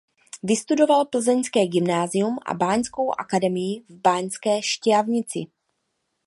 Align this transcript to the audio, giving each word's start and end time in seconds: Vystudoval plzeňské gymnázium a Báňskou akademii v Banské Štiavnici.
Vystudoval 0.43 1.05
plzeňské 1.05 1.67
gymnázium 1.67 2.37
a 2.45 2.53
Báňskou 2.53 3.13
akademii 3.21 3.85
v 3.89 3.95
Banské 4.07 4.53
Štiavnici. 4.61 5.41